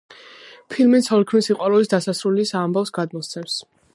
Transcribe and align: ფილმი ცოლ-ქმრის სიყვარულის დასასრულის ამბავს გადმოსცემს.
ფილმი 0.75 1.01
ცოლ-ქმრის 1.07 1.51
სიყვარულის 1.51 1.93
დასასრულის 1.93 2.57
ამბავს 2.65 2.95
გადმოსცემს. 2.99 3.63